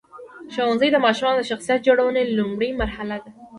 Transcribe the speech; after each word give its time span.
ښوونځی 0.53 0.89
د 0.91 0.97
ماشومانو 1.05 1.39
د 1.39 1.43
شخصیت 1.51 1.79
جوړونې 1.87 2.23
لومړۍ 2.37 2.69
مرحله 2.81 3.17
ده. 3.23 3.31